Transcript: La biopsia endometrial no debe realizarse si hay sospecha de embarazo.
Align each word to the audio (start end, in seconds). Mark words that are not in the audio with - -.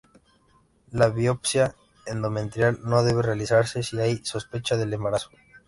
La 0.91 1.09
biopsia 1.09 1.75
endometrial 2.07 2.79
no 2.83 3.03
debe 3.03 3.21
realizarse 3.21 3.83
si 3.83 3.99
hay 3.99 4.25
sospecha 4.25 4.75
de 4.75 4.95
embarazo. 4.95 5.29